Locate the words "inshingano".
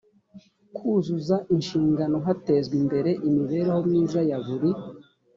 1.55-2.17